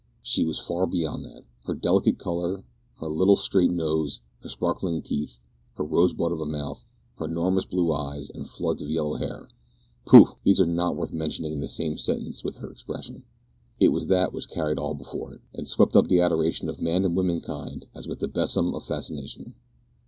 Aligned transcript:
She 0.23 0.43
was 0.43 0.57
far 0.57 0.87
beyond 0.87 1.25
that! 1.25 1.43
Her 1.65 1.75
delicate 1.75 2.17
colour, 2.17 2.63
her 2.99 3.07
little 3.07 3.35
straight 3.35 3.69
nose, 3.69 4.19
her 4.39 4.49
sparkling 4.49 5.03
teeth, 5.03 5.39
her 5.75 5.83
rosebud 5.83 6.31
of 6.31 6.41
a 6.41 6.45
mouth, 6.47 6.87
her 7.19 7.25
enormous 7.25 7.65
blue 7.65 7.93
eyes, 7.93 8.27
and 8.31 8.49
floods 8.49 8.81
of 8.81 8.89
yellow 8.89 9.17
hair 9.17 9.47
pooh! 10.07 10.37
these 10.43 10.59
are 10.59 10.65
not 10.65 10.95
worth 10.95 11.13
mentioning 11.13 11.53
in 11.53 11.59
the 11.59 11.67
same 11.67 11.97
sentence 11.99 12.43
with 12.43 12.55
her 12.55 12.71
expression. 12.71 13.25
It 13.79 13.89
was 13.89 14.07
that 14.07 14.33
which 14.33 14.49
carried 14.49 14.79
all 14.79 14.95
before 14.95 15.35
it, 15.35 15.41
and 15.53 15.69
swept 15.69 15.95
up 15.95 16.07
the 16.07 16.19
adoration 16.21 16.67
of 16.67 16.81
man 16.81 17.05
and 17.05 17.15
woman 17.15 17.39
kind 17.39 17.85
as 17.93 18.07
with 18.07 18.21
the 18.21 18.27
besom 18.27 18.73
of 18.73 18.83
fascination. 18.83 19.53